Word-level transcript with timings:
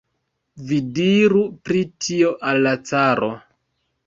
Vi 0.71 0.79
diru 0.99 1.41
pri 1.69 1.83
tio 2.07 2.33
al 2.53 2.63
la 2.69 2.73
caro! 2.89 3.31